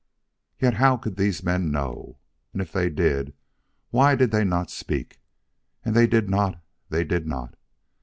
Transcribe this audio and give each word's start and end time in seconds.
Yet 0.59 0.73
how 0.81 0.97
could 0.97 1.15
these 1.15 1.43
men 1.43 1.69
know? 1.71 2.17
And 2.53 2.59
if 2.63 2.71
they 2.71 2.89
did 2.89 3.35
why 3.91 4.15
did 4.15 4.31
they 4.31 4.43
not 4.43 4.71
speak? 4.71 5.19
And 5.85 5.95
they 5.95 6.07
did 6.07 6.27
not; 6.27 6.59
they 6.89 7.03
did 7.03 7.27
not. 7.27 7.53